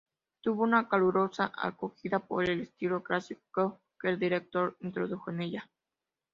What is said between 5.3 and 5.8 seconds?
ella.